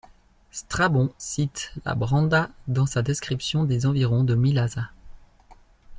[0.49, 4.89] Strabon cite Labranda dans sa description des environs de Mylasa.